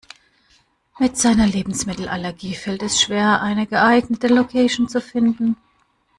Mit 0.97 1.15
seiner 1.15 1.45
Lebensmittelallergie 1.45 2.55
fällt 2.55 2.81
es 2.81 2.99
schwer, 2.99 3.43
eine 3.43 3.67
geeignete 3.67 4.29
Location 4.29 4.89
zu 4.89 4.99
finden. 4.99 5.57